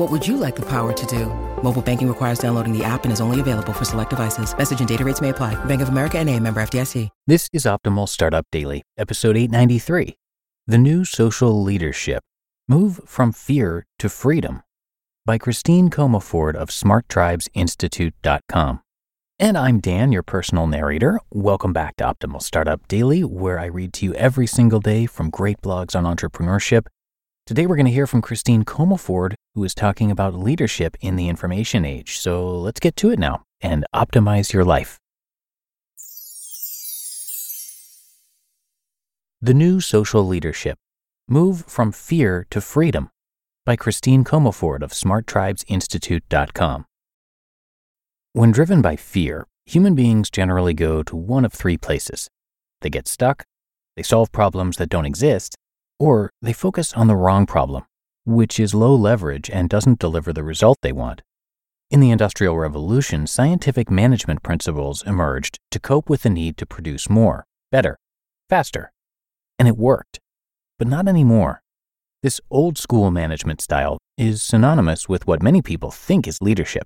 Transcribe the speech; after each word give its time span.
What 0.00 0.10
would 0.10 0.26
you 0.26 0.38
like 0.38 0.56
the 0.56 0.62
power 0.62 0.94
to 0.94 1.06
do? 1.06 1.26
Mobile 1.62 1.82
banking 1.82 2.08
requires 2.08 2.38
downloading 2.38 2.72
the 2.72 2.82
app 2.82 3.04
and 3.04 3.12
is 3.12 3.20
only 3.20 3.38
available 3.38 3.74
for 3.74 3.84
select 3.84 4.08
devices. 4.08 4.56
Message 4.56 4.78
and 4.78 4.88
data 4.88 5.04
rates 5.04 5.20
may 5.20 5.28
apply. 5.28 5.62
Bank 5.66 5.82
of 5.82 5.90
America 5.90 6.18
and 6.18 6.30
a 6.30 6.40
member 6.40 6.62
FDIC. 6.62 7.10
This 7.26 7.50
is 7.52 7.66
Optimal 7.66 8.08
Startup 8.08 8.46
Daily, 8.50 8.82
episode 8.96 9.36
893. 9.36 10.16
The 10.66 10.78
New 10.78 11.04
Social 11.04 11.62
Leadership 11.62 12.22
Move 12.66 13.02
from 13.04 13.30
Fear 13.30 13.84
to 13.98 14.08
Freedom 14.08 14.62
by 15.26 15.36
Christine 15.36 15.90
Comaford 15.90 16.54
of 16.54 16.70
SmartTribesInstitute.com. 16.70 18.80
And 19.38 19.58
I'm 19.58 19.80
Dan, 19.80 20.12
your 20.12 20.22
personal 20.22 20.66
narrator. 20.66 21.20
Welcome 21.30 21.74
back 21.74 21.96
to 21.96 22.04
Optimal 22.04 22.40
Startup 22.40 22.88
Daily, 22.88 23.22
where 23.22 23.58
I 23.58 23.66
read 23.66 23.92
to 23.92 24.06
you 24.06 24.14
every 24.14 24.46
single 24.46 24.80
day 24.80 25.04
from 25.04 25.28
great 25.28 25.60
blogs 25.60 25.94
on 25.94 26.04
entrepreneurship. 26.04 26.86
Today, 27.46 27.66
we're 27.66 27.76
going 27.76 27.86
to 27.86 27.92
hear 27.92 28.06
from 28.06 28.22
Christine 28.22 28.64
Comaford, 28.64 29.34
who 29.54 29.64
is 29.64 29.74
talking 29.74 30.10
about 30.10 30.34
leadership 30.34 30.96
in 31.00 31.16
the 31.16 31.28
information 31.28 31.84
age. 31.84 32.18
So 32.18 32.48
let's 32.48 32.80
get 32.80 32.94
to 32.96 33.10
it 33.10 33.18
now 33.18 33.42
and 33.60 33.84
optimize 33.94 34.52
your 34.52 34.64
life. 34.64 34.98
The 39.42 39.54
New 39.54 39.80
Social 39.80 40.26
Leadership 40.26 40.76
Move 41.28 41.64
from 41.66 41.92
Fear 41.92 42.46
to 42.50 42.60
Freedom 42.60 43.08
by 43.64 43.76
Christine 43.76 44.24
Comaford 44.24 44.82
of 44.82 44.92
SmartTribesInstitute.com. 44.92 46.84
When 48.32 48.50
driven 48.50 48.82
by 48.82 48.96
fear, 48.96 49.46
human 49.64 49.94
beings 49.94 50.30
generally 50.30 50.74
go 50.74 51.02
to 51.02 51.16
one 51.16 51.44
of 51.44 51.52
three 51.52 51.76
places. 51.76 52.28
They 52.80 52.90
get 52.90 53.08
stuck, 53.08 53.44
they 53.96 54.02
solve 54.02 54.32
problems 54.32 54.76
that 54.76 54.88
don't 54.88 55.06
exist, 55.06 55.56
or 56.00 56.30
they 56.40 56.54
focus 56.54 56.94
on 56.94 57.06
the 57.06 57.14
wrong 57.14 57.46
problem, 57.46 57.84
which 58.24 58.58
is 58.58 58.74
low 58.74 58.94
leverage 58.94 59.50
and 59.50 59.68
doesn't 59.68 59.98
deliver 59.98 60.32
the 60.32 60.42
result 60.42 60.78
they 60.80 60.92
want. 60.92 61.20
In 61.90 62.00
the 62.00 62.10
Industrial 62.10 62.56
Revolution, 62.56 63.26
scientific 63.26 63.90
management 63.90 64.42
principles 64.42 65.02
emerged 65.06 65.58
to 65.70 65.78
cope 65.78 66.08
with 66.08 66.22
the 66.22 66.30
need 66.30 66.56
to 66.56 66.66
produce 66.66 67.10
more, 67.10 67.44
better, 67.70 67.98
faster. 68.48 68.92
And 69.58 69.68
it 69.68 69.76
worked. 69.76 70.18
But 70.78 70.88
not 70.88 71.06
anymore. 71.06 71.62
This 72.22 72.40
old 72.50 72.78
school 72.78 73.10
management 73.10 73.60
style 73.60 73.98
is 74.16 74.42
synonymous 74.42 75.08
with 75.08 75.26
what 75.26 75.42
many 75.42 75.60
people 75.60 75.90
think 75.90 76.26
is 76.26 76.38
leadership. 76.40 76.84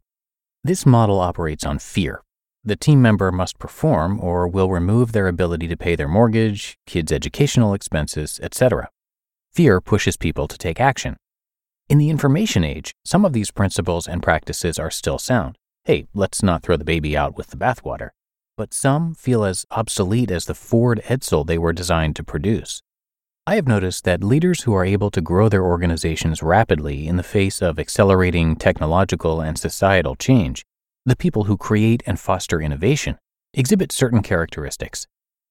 This 0.64 0.84
model 0.86 1.20
operates 1.20 1.64
on 1.64 1.78
fear. 1.78 2.22
The 2.64 2.76
team 2.76 3.02
member 3.02 3.30
must 3.30 3.58
perform 3.58 4.18
or 4.20 4.48
will 4.48 4.70
remove 4.70 5.12
their 5.12 5.28
ability 5.28 5.68
to 5.68 5.76
pay 5.76 5.94
their 5.94 6.08
mortgage, 6.08 6.78
kids' 6.86 7.12
educational 7.12 7.74
expenses, 7.74 8.40
etc. 8.42 8.88
Fear 9.54 9.82
pushes 9.82 10.16
people 10.16 10.48
to 10.48 10.58
take 10.58 10.80
action. 10.80 11.16
In 11.88 11.98
the 11.98 12.10
information 12.10 12.64
age, 12.64 12.92
some 13.04 13.24
of 13.24 13.32
these 13.32 13.52
principles 13.52 14.08
and 14.08 14.20
practices 14.20 14.80
are 14.80 14.90
still 14.90 15.16
sound. 15.16 15.58
Hey, 15.84 16.08
let's 16.12 16.42
not 16.42 16.64
throw 16.64 16.76
the 16.76 16.84
baby 16.84 17.16
out 17.16 17.36
with 17.36 17.48
the 17.48 17.56
bathwater. 17.56 18.10
But 18.56 18.74
some 18.74 19.14
feel 19.14 19.44
as 19.44 19.64
obsolete 19.70 20.32
as 20.32 20.46
the 20.46 20.56
Ford 20.56 21.00
Edsel 21.04 21.46
they 21.46 21.56
were 21.56 21.72
designed 21.72 22.16
to 22.16 22.24
produce. 22.24 22.82
I 23.46 23.54
have 23.54 23.68
noticed 23.68 24.02
that 24.04 24.24
leaders 24.24 24.62
who 24.62 24.74
are 24.74 24.84
able 24.84 25.12
to 25.12 25.20
grow 25.20 25.48
their 25.48 25.64
organizations 25.64 26.42
rapidly 26.42 27.06
in 27.06 27.16
the 27.16 27.22
face 27.22 27.62
of 27.62 27.78
accelerating 27.78 28.56
technological 28.56 29.40
and 29.40 29.56
societal 29.56 30.16
change, 30.16 30.64
the 31.06 31.14
people 31.14 31.44
who 31.44 31.56
create 31.56 32.02
and 32.06 32.18
foster 32.18 32.60
innovation, 32.60 33.18
exhibit 33.52 33.92
certain 33.92 34.22
characteristics. 34.22 35.06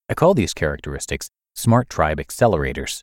I 0.09 0.13
call 0.13 0.33
these 0.33 0.53
characteristics 0.53 1.29
smart 1.55 1.87
tribe 1.87 2.17
accelerators. 2.17 3.01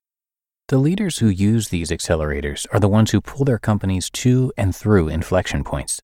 The 0.71 0.79
leaders 0.79 1.19
who 1.19 1.27
use 1.27 1.71
these 1.71 1.91
accelerators 1.91 2.65
are 2.73 2.79
the 2.79 2.87
ones 2.87 3.11
who 3.11 3.21
pull 3.21 3.45
their 3.45 3.59
companies 3.59 4.09
to 4.11 4.53
and 4.57 4.73
through 4.75 5.09
inflection 5.09 5.65
points. 5.65 6.01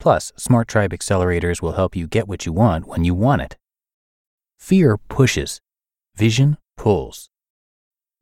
Plus, 0.00 0.32
Smart 0.38 0.68
Tribe 0.68 0.92
accelerators 0.92 1.60
will 1.60 1.72
help 1.72 1.94
you 1.94 2.06
get 2.06 2.26
what 2.26 2.46
you 2.46 2.52
want 2.54 2.86
when 2.88 3.04
you 3.04 3.12
want 3.12 3.42
it. 3.42 3.58
Fear 4.58 4.96
pushes, 5.10 5.60
vision 6.14 6.56
pulls. 6.78 7.28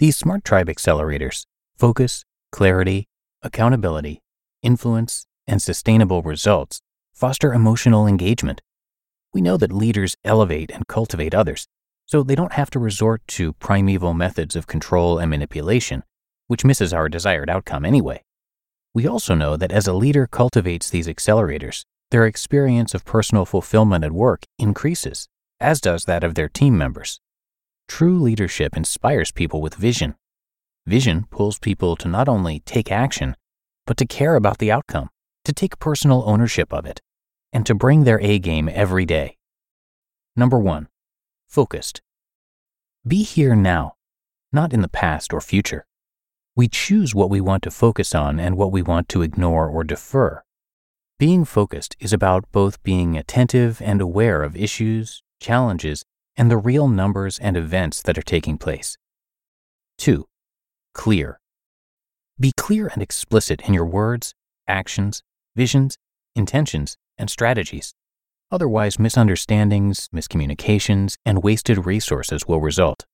These 0.01 0.17
Smart 0.17 0.45
Tribe 0.45 0.67
accelerators, 0.67 1.47
focus, 1.79 2.25
clarity, 2.51 3.07
accountability, 3.43 4.21
influence, 4.65 5.27
and 5.47 5.63
sustainable 5.63 6.23
results, 6.23 6.81
foster 7.13 7.55
emotional 7.55 8.09
engagement. 8.09 8.63
We 9.33 9.43
know 9.43 9.57
that 9.59 9.71
leaders 9.71 10.17
elevate 10.25 10.73
and 10.73 10.89
cultivate 10.89 11.37
others, 11.37 11.69
so 12.07 12.23
they 12.23 12.35
don't 12.35 12.53
have 12.53 12.71
to 12.71 12.79
resort 12.79 13.23
to 13.27 13.53
primeval 13.55 14.15
methods 14.15 14.57
of 14.57 14.67
control 14.67 15.19
and 15.19 15.31
manipulation, 15.31 16.03
which 16.47 16.65
misses 16.65 16.93
our 16.93 17.09
desired 17.09 17.49
outcome 17.49 17.85
anyway. 17.85 18.23
We 18.93 19.07
also 19.07 19.35
know 19.35 19.57
that 19.57 19.73
as 19.73 19.87
a 19.87 19.93
leader 19.93 20.27
cultivates 20.27 20.91
these 20.91 21.09
accelerators, 21.09 21.85
their 22.11 22.27
experience 22.27 22.95
of 22.95 23.05
personal 23.05 23.45
fulfillment 23.45 24.05
at 24.05 24.13
work 24.13 24.45
increases, 24.59 25.29
as 25.59 25.81
does 25.81 26.05
that 26.05 26.23
of 26.23 26.35
their 26.35 26.49
team 26.49 26.79
members. 26.79 27.21
True 27.89 28.21
leadership 28.21 28.77
inspires 28.77 29.33
people 29.33 29.61
with 29.61 29.75
vision. 29.75 30.15
Vision 30.87 31.27
pulls 31.31 31.59
people 31.59 31.97
to 31.97 32.09
not 32.09 32.29
only 32.29 32.61
take 32.61 32.93
action, 32.93 33.37
but 33.87 33.97
to 33.97 34.07
care 34.07 34.37
about 34.37 34.59
the 34.59 34.71
outcome, 34.71 35.11
to 35.45 35.53
take 35.53 35.79
personal 35.79 36.23
ownership 36.27 36.73
of 36.73 36.87
it, 36.87 37.01
and 37.53 37.67
to 37.67 37.75
bring 37.75 38.05
their 38.05 38.21
A 38.21 38.39
game 38.39 38.69
every 38.73 39.05
day. 39.05 39.37
Number 40.37 40.59
one, 40.59 40.89
focused. 41.55 42.03
Be 43.07 43.23
here 43.23 43.55
now, 43.55 43.95
not 44.53 44.73
in 44.73 44.83
the 44.83 44.89
past 44.89 45.33
or 45.33 45.41
future. 45.41 45.87
We 46.57 46.67
choose 46.67 47.15
what 47.15 47.31
we 47.31 47.41
want 47.41 47.63
to 47.63 47.71
focus 47.71 48.13
on 48.13 48.41
and 48.41 48.57
what 48.57 48.73
we 48.73 48.83
want 48.83 49.09
to 49.11 49.23
ignore 49.23 49.69
or 49.69 49.85
defer. 49.85 50.43
Being 51.17 51.45
focused 51.45 51.95
is 52.01 52.13
about 52.13 52.51
both 52.51 52.83
being 52.83 53.17
attentive 53.17 53.81
and 53.81 54.01
aware 54.01 54.43
of 54.43 54.57
issues, 54.57 55.23
challenges, 55.41 56.05
and 56.37 56.51
the 56.51 56.57
real 56.57 56.89
numbers 56.89 57.39
and 57.39 57.57
events 57.57 58.03
that 58.03 58.19
are 58.19 58.31
taking 58.35 58.59
place. 58.59 58.99
2. 59.99 60.27
Clear. 60.93 61.39
Be 62.41 62.51
clear 62.57 62.89
and 62.93 63.01
explicit 63.01 63.61
in 63.61 63.75
your 63.75 63.87
words, 63.87 64.35
actions, 64.67 65.23
visions, 65.55 65.99
intentions, 66.35 66.97
and 67.17 67.31
strategies. 67.31 67.95
Otherwise, 68.51 68.99
misunderstandings, 68.99 70.09
miscommunications, 70.15 71.17
and 71.25 71.43
wasted 71.43 71.87
resources 71.87 72.47
will 72.47 72.61
result. 72.61 73.05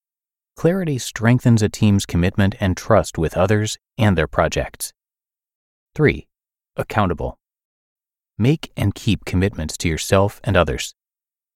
Clarity 0.57 0.99
strengthens 0.99 1.63
a 1.63 1.69
team's 1.69 2.05
commitment 2.05 2.55
and 2.61 2.77
trust 2.77 3.17
with 3.17 3.37
others 3.37 3.79
and 3.97 4.19
their 4.19 4.27
projects. 4.27 4.93
3. 5.95 6.27
Accountable. 6.77 7.39
Make 8.37 8.71
and 8.77 8.95
keep 8.95 9.25
commitments 9.25 9.77
to 9.79 9.89
yourself 9.89 10.41
and 10.45 10.57
others. 10.57 10.95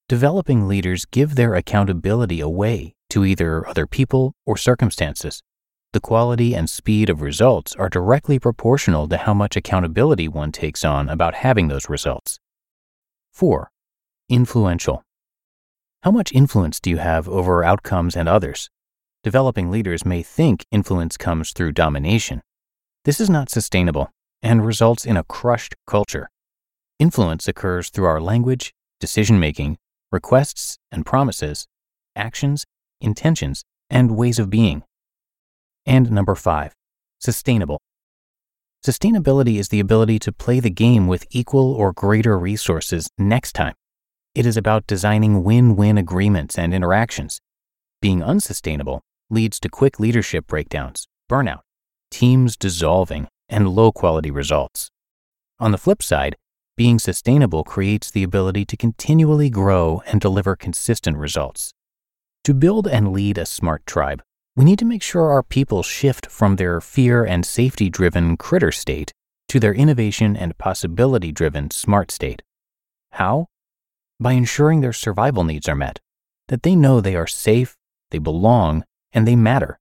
Developing 0.09 0.69
leaders 0.69 1.07
give 1.07 1.35
their 1.35 1.55
accountability 1.55 2.41
away 2.41 2.95
to 3.11 3.25
either 3.25 3.67
other 3.67 3.87
people 3.87 4.35
or 4.45 4.57
circumstances. 4.57 5.43
The 5.93 6.01
quality 6.01 6.55
and 6.55 6.69
speed 6.69 7.09
of 7.09 7.23
results 7.23 7.75
are 7.77 7.89
directly 7.89 8.39
proportional 8.39 9.09
to 9.09 9.17
how 9.17 9.33
much 9.33 9.57
accountability 9.57 10.29
one 10.29 10.51
takes 10.51 10.85
on 10.85 11.09
about 11.09 11.37
having 11.37 11.69
those 11.69 11.89
results. 11.89 12.41
4. 13.35 13.69
Influential. 14.29 15.03
How 16.05 16.13
much 16.13 16.33
influence 16.33 16.79
do 16.79 16.89
you 16.89 16.99
have 16.99 17.29
over 17.29 17.65
outcomes 17.65 18.15
and 18.15 18.29
others? 18.29 18.71
Developing 19.25 19.73
leaders 19.73 20.07
may 20.07 20.23
think 20.23 20.65
influence 20.71 21.17
comes 21.17 21.53
through 21.53 21.73
domination. 21.73 22.43
This 23.05 23.21
is 23.21 23.29
not 23.29 23.51
sustainable 23.51 24.13
and 24.41 24.65
results 24.65 25.05
in 25.05 25.17
a 25.17 25.25
crushed 25.25 25.75
culture. 25.85 26.31
Influence 27.01 27.49
occurs 27.49 27.91
through 27.91 28.05
our 28.05 28.21
language, 28.21 28.73
decision 29.01 29.41
making, 29.41 29.79
requests, 30.13 30.79
and 30.93 31.05
promises, 31.05 31.67
actions, 32.15 32.65
intentions, 33.01 33.65
and 33.91 34.17
ways 34.17 34.39
of 34.39 34.49
being. 34.49 34.85
And 35.85 36.13
number 36.13 36.37
five, 36.37 36.73
sustainable. 37.19 37.81
Sustainability 38.85 39.59
is 39.59 39.69
the 39.69 39.81
ability 39.81 40.19
to 40.19 40.31
play 40.31 40.61
the 40.61 40.69
game 40.69 41.07
with 41.07 41.25
equal 41.31 41.73
or 41.73 41.95
greater 41.95 42.39
resources 42.39 43.09
next 43.17 43.55
time. 43.55 43.73
It 44.35 44.45
is 44.45 44.59
about 44.59 44.87
designing 44.87 45.43
win 45.43 45.75
win 45.75 45.97
agreements 45.97 46.59
and 46.59 46.75
interactions. 46.75 47.41
Being 48.03 48.23
unsustainable 48.23 49.01
leads 49.31 49.59
to 49.61 49.71
quick 49.71 49.99
leadership 49.99 50.47
breakdowns, 50.47 51.09
burnout, 51.31 51.61
teams 52.11 52.59
dissolving, 52.59 53.27
and 53.49 53.71
low 53.71 53.91
quality 53.91 54.31
results. 54.31 54.91
On 55.59 55.73
the 55.73 55.79
flip 55.79 56.03
side, 56.03 56.37
being 56.77 56.99
sustainable 56.99 57.65
creates 57.65 58.11
the 58.11 58.23
ability 58.23 58.67
to 58.67 58.77
continually 58.77 59.49
grow 59.49 60.03
and 60.07 60.21
deliver 60.21 60.57
consistent 60.57 61.17
results. 61.17 61.73
To 62.43 62.53
build 62.53 62.87
and 62.87 63.13
lead 63.13 63.39
a 63.39 63.47
smart 63.47 63.87
tribe, 63.87 64.23
we 64.57 64.65
need 64.65 64.79
to 64.79 64.85
make 64.85 65.03
sure 65.03 65.31
our 65.31 65.43
people 65.43 65.83
shift 65.83 66.27
from 66.27 66.57
their 66.57 66.81
fear 66.81 67.25
and 67.25 67.45
safety 67.45 67.91
driven 67.91 68.37
critter 68.37 68.71
state 68.71 69.13
to 69.49 69.59
their 69.59 69.75
innovation 69.75 70.37
and 70.37 70.57
possibility 70.59 71.33
driven 71.33 71.71
smart 71.71 72.13
state. 72.13 72.41
How? 73.13 73.47
By 74.21 74.33
ensuring 74.33 74.81
their 74.81 74.93
survival 74.93 75.43
needs 75.43 75.69
are 75.69 75.75
met, 75.75 75.99
that 76.49 76.63
they 76.63 76.77
know 76.77 77.01
they 77.01 77.17
are 77.17 77.27
safe, 77.27 77.77
they 78.13 78.19
belong, 78.19 78.85
and 79.13 79.27
they 79.27 79.35
matter. 79.35 79.79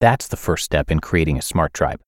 That's 0.00 0.28
the 0.28 0.36
first 0.36 0.64
step 0.64 0.90
in 0.90 1.00
creating 1.00 1.38
a 1.38 1.42
smart 1.42 1.74
tribe. 1.74 2.00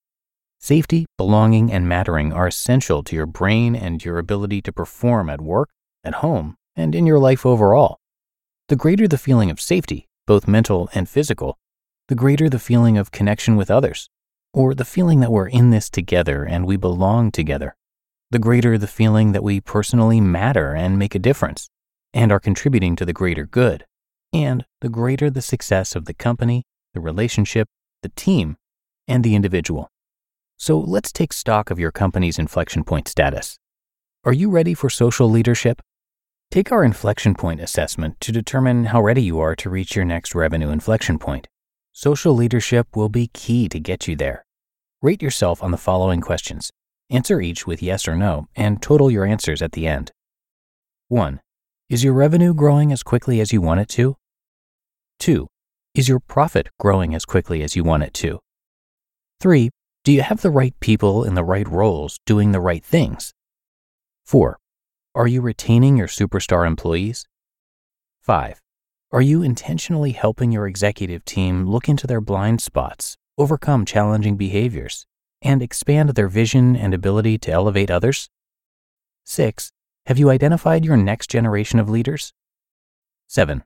Safety, 0.60 1.06
belonging, 1.16 1.72
and 1.72 1.88
mattering 1.88 2.32
are 2.32 2.46
essential 2.46 3.02
to 3.04 3.16
your 3.16 3.26
brain 3.26 3.74
and 3.74 4.04
your 4.04 4.18
ability 4.18 4.62
to 4.62 4.72
perform 4.72 5.30
at 5.30 5.40
work, 5.40 5.70
at 6.04 6.14
home, 6.14 6.56
and 6.76 6.94
in 6.94 7.06
your 7.06 7.18
life 7.18 7.44
overall. 7.44 7.98
The 8.68 8.76
greater 8.76 9.08
the 9.08 9.18
feeling 9.18 9.50
of 9.50 9.60
safety, 9.60 10.06
both 10.26 10.46
mental 10.46 10.90
and 10.94 11.08
physical, 11.08 11.58
the 12.08 12.14
greater 12.14 12.48
the 12.48 12.58
feeling 12.58 12.96
of 12.96 13.10
connection 13.10 13.54
with 13.54 13.70
others, 13.70 14.08
or 14.54 14.74
the 14.74 14.84
feeling 14.84 15.20
that 15.20 15.30
we're 15.30 15.48
in 15.48 15.68
this 15.70 15.90
together 15.90 16.42
and 16.42 16.66
we 16.66 16.76
belong 16.76 17.30
together. 17.30 17.76
The 18.30 18.38
greater 18.38 18.78
the 18.78 18.86
feeling 18.86 19.32
that 19.32 19.42
we 19.42 19.60
personally 19.60 20.20
matter 20.20 20.74
and 20.74 20.98
make 20.98 21.14
a 21.14 21.18
difference 21.18 21.68
and 22.14 22.32
are 22.32 22.40
contributing 22.40 22.96
to 22.96 23.04
the 23.04 23.12
greater 23.12 23.44
good. 23.44 23.84
And 24.32 24.64
the 24.80 24.88
greater 24.88 25.28
the 25.28 25.42
success 25.42 25.94
of 25.94 26.06
the 26.06 26.14
company, 26.14 26.64
the 26.94 27.00
relationship, 27.00 27.68
the 28.02 28.10
team, 28.10 28.56
and 29.06 29.22
the 29.22 29.34
individual. 29.34 29.90
So 30.56 30.78
let's 30.78 31.12
take 31.12 31.32
stock 31.32 31.70
of 31.70 31.78
your 31.78 31.92
company's 31.92 32.38
inflection 32.38 32.84
point 32.84 33.06
status. 33.08 33.58
Are 34.24 34.32
you 34.32 34.50
ready 34.50 34.72
for 34.74 34.90
social 34.90 35.30
leadership? 35.30 35.80
Take 36.50 36.72
our 36.72 36.84
inflection 36.84 37.34
point 37.34 37.60
assessment 37.60 38.18
to 38.20 38.32
determine 38.32 38.86
how 38.86 39.02
ready 39.02 39.22
you 39.22 39.38
are 39.40 39.54
to 39.56 39.70
reach 39.70 39.94
your 39.94 40.06
next 40.06 40.34
revenue 40.34 40.70
inflection 40.70 41.18
point. 41.18 41.48
Social 41.92 42.34
leadership 42.34 42.94
will 42.94 43.08
be 43.08 43.28
key 43.28 43.68
to 43.68 43.80
get 43.80 44.06
you 44.06 44.16
there. 44.16 44.44
Rate 45.02 45.22
yourself 45.22 45.62
on 45.62 45.70
the 45.70 45.76
following 45.76 46.20
questions. 46.20 46.70
Answer 47.10 47.40
each 47.40 47.66
with 47.66 47.82
yes 47.82 48.06
or 48.06 48.16
no 48.16 48.48
and 48.54 48.82
total 48.82 49.10
your 49.10 49.24
answers 49.24 49.62
at 49.62 49.72
the 49.72 49.86
end. 49.86 50.12
1. 51.08 51.40
Is 51.88 52.04
your 52.04 52.12
revenue 52.12 52.52
growing 52.52 52.92
as 52.92 53.02
quickly 53.02 53.40
as 53.40 53.52
you 53.52 53.60
want 53.60 53.80
it 53.80 53.88
to? 53.90 54.16
2. 55.20 55.46
Is 55.94 56.08
your 56.08 56.20
profit 56.20 56.68
growing 56.78 57.14
as 57.14 57.24
quickly 57.24 57.62
as 57.62 57.74
you 57.74 57.82
want 57.82 58.02
it 58.02 58.12
to? 58.14 58.40
3. 59.40 59.70
Do 60.04 60.12
you 60.12 60.22
have 60.22 60.42
the 60.42 60.50
right 60.50 60.78
people 60.80 61.24
in 61.24 61.34
the 61.34 61.44
right 61.44 61.66
roles 61.66 62.18
doing 62.26 62.52
the 62.52 62.60
right 62.60 62.84
things? 62.84 63.32
4. 64.26 64.58
Are 65.14 65.26
you 65.26 65.40
retaining 65.40 65.96
your 65.96 66.08
superstar 66.08 66.66
employees? 66.66 67.26
5. 68.20 68.60
Are 69.10 69.22
you 69.22 69.42
intentionally 69.42 70.12
helping 70.12 70.52
your 70.52 70.66
executive 70.66 71.24
team 71.24 71.64
look 71.64 71.88
into 71.88 72.06
their 72.06 72.20
blind 72.20 72.60
spots, 72.60 73.16
overcome 73.38 73.86
challenging 73.86 74.36
behaviors, 74.36 75.06
and 75.40 75.62
expand 75.62 76.10
their 76.10 76.28
vision 76.28 76.76
and 76.76 76.92
ability 76.92 77.38
to 77.38 77.50
elevate 77.50 77.90
others? 77.90 78.28
6. 79.24 79.72
Have 80.04 80.18
you 80.18 80.28
identified 80.28 80.84
your 80.84 80.98
next 80.98 81.30
generation 81.30 81.78
of 81.78 81.88
leaders? 81.88 82.34
7. 83.28 83.64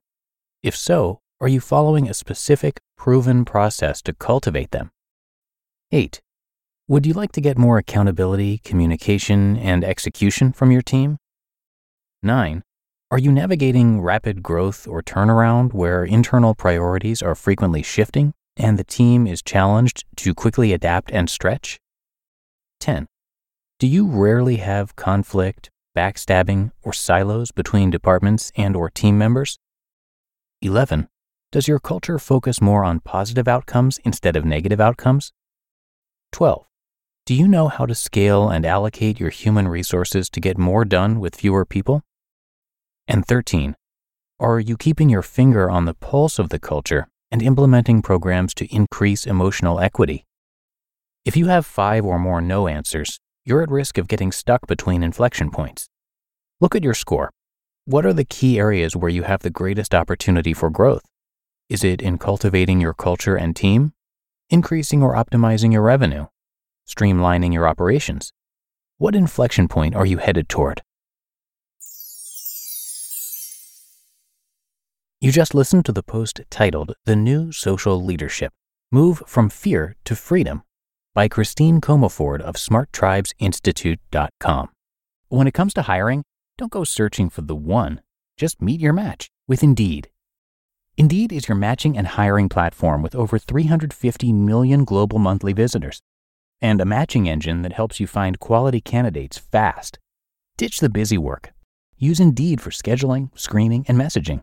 If 0.62 0.76
so, 0.76 1.18
are 1.40 1.48
you 1.48 1.58
following 1.58 2.08
a 2.08 2.14
specific, 2.14 2.78
proven 2.96 3.44
process 3.44 4.00
to 4.02 4.12
cultivate 4.12 4.70
them? 4.70 4.92
8. 5.90 6.22
Would 6.86 7.04
you 7.04 7.14
like 7.14 7.32
to 7.32 7.40
get 7.40 7.58
more 7.58 7.78
accountability, 7.78 8.58
communication, 8.58 9.56
and 9.56 9.82
execution 9.82 10.52
from 10.52 10.70
your 10.70 10.82
team? 10.82 11.18
9. 12.22 12.62
Are 13.12 13.18
you 13.18 13.30
navigating 13.30 14.00
rapid 14.00 14.42
growth 14.42 14.88
or 14.88 15.02
turnaround 15.02 15.74
where 15.74 16.02
internal 16.02 16.54
priorities 16.54 17.20
are 17.20 17.34
frequently 17.34 17.82
shifting 17.82 18.32
and 18.56 18.78
the 18.78 18.84
team 18.84 19.26
is 19.26 19.42
challenged 19.42 20.06
to 20.16 20.32
quickly 20.32 20.72
adapt 20.72 21.10
and 21.12 21.28
stretch? 21.28 21.78
10. 22.80 23.06
Do 23.78 23.86
you 23.86 24.06
rarely 24.06 24.56
have 24.56 24.96
conflict, 24.96 25.68
backstabbing, 25.94 26.70
or 26.82 26.94
silos 26.94 27.52
between 27.52 27.90
departments 27.90 28.50
and 28.56 28.74
or 28.74 28.88
team 28.88 29.18
members? 29.18 29.58
11. 30.62 31.06
Does 31.50 31.68
your 31.68 31.80
culture 31.80 32.18
focus 32.18 32.62
more 32.62 32.82
on 32.82 33.00
positive 33.00 33.46
outcomes 33.46 33.98
instead 34.06 34.36
of 34.36 34.46
negative 34.46 34.80
outcomes? 34.80 35.34
12. 36.32 36.64
Do 37.26 37.34
you 37.34 37.46
know 37.46 37.68
how 37.68 37.84
to 37.84 37.94
scale 37.94 38.48
and 38.48 38.64
allocate 38.64 39.20
your 39.20 39.28
human 39.28 39.68
resources 39.68 40.30
to 40.30 40.40
get 40.40 40.56
more 40.56 40.86
done 40.86 41.20
with 41.20 41.36
fewer 41.36 41.66
people? 41.66 42.02
And 43.08 43.26
13. 43.26 43.74
Are 44.40 44.60
you 44.60 44.76
keeping 44.76 45.08
your 45.08 45.22
finger 45.22 45.70
on 45.70 45.84
the 45.84 45.94
pulse 45.94 46.38
of 46.38 46.48
the 46.48 46.58
culture 46.58 47.08
and 47.30 47.42
implementing 47.42 48.02
programs 48.02 48.54
to 48.54 48.74
increase 48.74 49.26
emotional 49.26 49.80
equity? 49.80 50.24
If 51.24 51.36
you 51.36 51.46
have 51.46 51.66
five 51.66 52.04
or 52.04 52.18
more 52.18 52.40
no 52.40 52.68
answers, 52.68 53.18
you're 53.44 53.62
at 53.62 53.70
risk 53.70 53.98
of 53.98 54.08
getting 54.08 54.32
stuck 54.32 54.66
between 54.66 55.02
inflection 55.02 55.50
points. 55.50 55.88
Look 56.60 56.74
at 56.74 56.84
your 56.84 56.94
score. 56.94 57.30
What 57.84 58.06
are 58.06 58.12
the 58.12 58.24
key 58.24 58.58
areas 58.58 58.96
where 58.96 59.10
you 59.10 59.24
have 59.24 59.42
the 59.42 59.50
greatest 59.50 59.94
opportunity 59.94 60.54
for 60.54 60.70
growth? 60.70 61.04
Is 61.68 61.82
it 61.84 62.00
in 62.02 62.18
cultivating 62.18 62.80
your 62.80 62.94
culture 62.94 63.36
and 63.36 63.56
team? 63.56 63.92
Increasing 64.50 65.02
or 65.02 65.14
optimizing 65.14 65.72
your 65.72 65.82
revenue? 65.82 66.26
streamlining 66.86 67.52
your 67.52 67.66
operations? 67.66 68.32
What 68.98 69.14
inflection 69.14 69.68
point 69.68 69.94
are 69.94 70.06
you 70.06 70.18
headed 70.18 70.48
toward? 70.48 70.82
You 75.22 75.30
just 75.30 75.54
listened 75.54 75.84
to 75.84 75.92
the 75.92 76.02
post 76.02 76.40
titled 76.50 76.96
The 77.04 77.14
New 77.14 77.52
Social 77.52 78.04
Leadership 78.04 78.52
Move 78.90 79.22
from 79.24 79.50
Fear 79.50 79.94
to 80.04 80.16
Freedom 80.16 80.64
by 81.14 81.28
Christine 81.28 81.80
Comaford 81.80 82.40
of 82.40 82.56
SmartTribesInstitute.com. 82.56 84.68
When 85.28 85.46
it 85.46 85.54
comes 85.54 85.74
to 85.74 85.82
hiring, 85.82 86.24
don't 86.58 86.72
go 86.72 86.82
searching 86.82 87.30
for 87.30 87.42
the 87.42 87.54
one, 87.54 88.00
just 88.36 88.60
meet 88.60 88.80
your 88.80 88.92
match 88.92 89.28
with 89.46 89.62
Indeed. 89.62 90.10
Indeed 90.96 91.32
is 91.32 91.46
your 91.46 91.56
matching 91.56 91.96
and 91.96 92.08
hiring 92.08 92.48
platform 92.48 93.00
with 93.00 93.14
over 93.14 93.38
350 93.38 94.32
million 94.32 94.84
global 94.84 95.20
monthly 95.20 95.52
visitors 95.52 96.00
and 96.60 96.80
a 96.80 96.84
matching 96.84 97.28
engine 97.28 97.62
that 97.62 97.74
helps 97.74 98.00
you 98.00 98.08
find 98.08 98.40
quality 98.40 98.80
candidates 98.80 99.38
fast. 99.38 100.00
Ditch 100.56 100.80
the 100.80 100.90
busy 100.90 101.16
work. 101.16 101.52
Use 101.96 102.18
Indeed 102.18 102.60
for 102.60 102.70
scheduling, 102.70 103.30
screening, 103.38 103.84
and 103.86 103.96
messaging. 103.96 104.42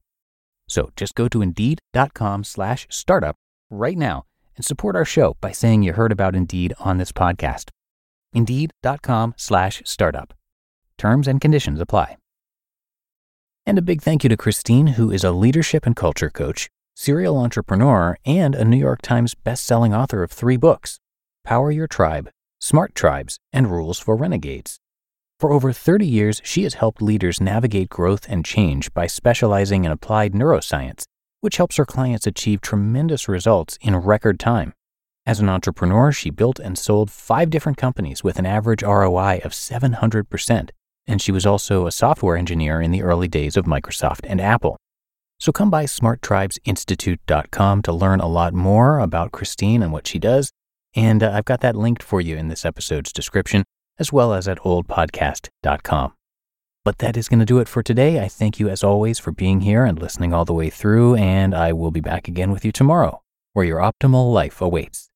So 0.71 0.89
just 0.95 1.15
go 1.15 1.27
to 1.27 1.41
indeed.com 1.41 2.45
slash 2.45 2.87
startup 2.89 3.35
right 3.69 3.97
now 3.97 4.23
and 4.55 4.63
support 4.63 4.95
our 4.95 5.03
show 5.03 5.35
by 5.41 5.51
saying 5.51 5.83
you 5.83 5.91
heard 5.91 6.13
about 6.13 6.33
Indeed 6.33 6.73
on 6.79 6.97
this 6.97 7.11
podcast. 7.11 7.71
Indeed.com 8.31 9.33
slash 9.35 9.81
startup. 9.85 10.33
Terms 10.97 11.27
and 11.27 11.41
conditions 11.41 11.81
apply. 11.81 12.15
And 13.65 13.77
a 13.77 13.81
big 13.81 14.01
thank 14.01 14.23
you 14.23 14.29
to 14.29 14.37
Christine, 14.37 14.87
who 14.87 15.11
is 15.11 15.25
a 15.25 15.33
leadership 15.33 15.85
and 15.85 15.93
culture 15.93 16.29
coach, 16.29 16.69
serial 16.95 17.37
entrepreneur, 17.37 18.17
and 18.25 18.55
a 18.55 18.63
New 18.63 18.77
York 18.77 19.01
Times 19.01 19.35
bestselling 19.35 19.93
author 19.93 20.23
of 20.23 20.31
three 20.31 20.57
books 20.57 20.99
Power 21.43 21.69
Your 21.71 21.87
Tribe, 21.87 22.29
Smart 22.61 22.95
Tribes, 22.95 23.39
and 23.51 23.69
Rules 23.69 23.99
for 23.99 24.15
Renegades. 24.15 24.79
For 25.41 25.51
over 25.51 25.73
30 25.73 26.05
years, 26.05 26.39
she 26.45 26.63
has 26.63 26.75
helped 26.75 27.01
leaders 27.01 27.41
navigate 27.41 27.89
growth 27.89 28.27
and 28.29 28.45
change 28.45 28.93
by 28.93 29.07
specializing 29.07 29.83
in 29.83 29.91
applied 29.91 30.33
neuroscience 30.33 31.05
which 31.41 31.57
helps 31.57 31.75
her 31.75 31.85
clients 31.85 32.25
achieve 32.25 32.61
tremendous 32.61 33.27
results 33.27 33.77
in 33.81 33.95
record 33.95 34.39
time. 34.39 34.73
As 35.25 35.39
an 35.39 35.49
entrepreneur, 35.49 36.11
she 36.11 36.29
built 36.29 36.59
and 36.59 36.77
sold 36.77 37.11
five 37.11 37.49
different 37.49 37.77
companies 37.77 38.23
with 38.23 38.39
an 38.39 38.45
average 38.45 38.83
ROI 38.83 39.41
of 39.43 39.51
700%, 39.51 40.69
and 41.07 41.21
she 41.21 41.31
was 41.31 41.45
also 41.45 41.85
a 41.85 41.91
software 41.91 42.37
engineer 42.37 42.81
in 42.81 42.91
the 42.91 43.03
early 43.03 43.27
days 43.27 43.57
of 43.57 43.65
Microsoft 43.65 44.21
and 44.23 44.39
Apple. 44.39 44.77
So 45.39 45.51
come 45.51 45.69
by 45.69 45.85
smarttribesinstitute.com 45.85 47.81
to 47.81 47.91
learn 47.91 48.19
a 48.19 48.27
lot 48.27 48.53
more 48.53 48.99
about 48.99 49.31
Christine 49.31 49.81
and 49.81 49.91
what 49.91 50.07
she 50.07 50.19
does, 50.19 50.51
and 50.95 51.23
uh, 51.23 51.31
I've 51.33 51.45
got 51.45 51.61
that 51.61 51.75
linked 51.75 52.03
for 52.03 52.21
you 52.21 52.37
in 52.37 52.47
this 52.47 52.65
episode's 52.65 53.11
description, 53.11 53.63
as 54.01 54.11
well 54.11 54.33
as 54.33 54.47
at 54.47 54.57
oldpodcast.com. 54.59 56.13
But 56.83 56.97
that 56.97 57.15
is 57.15 57.29
going 57.29 57.39
to 57.39 57.45
do 57.45 57.59
it 57.59 57.67
for 57.67 57.83
today. 57.83 58.19
I 58.19 58.27
thank 58.27 58.59
you 58.59 58.67
as 58.67 58.83
always 58.83 59.19
for 59.19 59.31
being 59.31 59.61
here 59.61 59.85
and 59.85 60.01
listening 60.01 60.33
all 60.33 60.45
the 60.45 60.53
way 60.53 60.71
through, 60.71 61.15
and 61.15 61.53
I 61.53 61.71
will 61.71 61.91
be 61.91 62.01
back 62.01 62.27
again 62.27 62.51
with 62.51 62.65
you 62.65 62.71
tomorrow, 62.71 63.21
where 63.53 63.63
your 63.63 63.77
optimal 63.77 64.33
life 64.33 64.59
awaits. 64.59 65.10